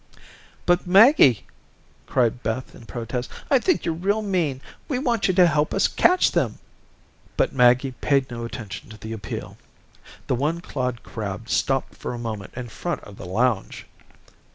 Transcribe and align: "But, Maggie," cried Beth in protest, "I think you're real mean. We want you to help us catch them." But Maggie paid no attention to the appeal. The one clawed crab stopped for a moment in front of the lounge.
"But, 0.65 0.87
Maggie," 0.87 1.45
cried 2.07 2.41
Beth 2.41 2.73
in 2.73 2.87
protest, 2.87 3.29
"I 3.51 3.59
think 3.59 3.85
you're 3.85 3.93
real 3.93 4.23
mean. 4.23 4.59
We 4.87 4.97
want 4.97 5.27
you 5.27 5.33
to 5.35 5.45
help 5.45 5.75
us 5.75 5.87
catch 5.87 6.31
them." 6.31 6.57
But 7.37 7.53
Maggie 7.53 7.91
paid 7.91 8.31
no 8.31 8.43
attention 8.43 8.89
to 8.89 8.97
the 8.97 9.13
appeal. 9.13 9.57
The 10.25 10.33
one 10.33 10.59
clawed 10.59 11.03
crab 11.03 11.49
stopped 11.51 11.93
for 11.95 12.15
a 12.15 12.17
moment 12.17 12.55
in 12.55 12.69
front 12.69 13.01
of 13.03 13.17
the 13.17 13.25
lounge. 13.27 13.85